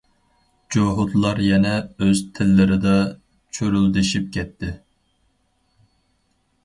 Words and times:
جوھۇتلار 0.75 1.41
يەنە 1.47 1.73
ئۆز 2.05 2.23
تىللىرىدا 2.39 2.95
چۇرۇلدىشىپ 3.59 4.29
كەتتى. 4.39 4.75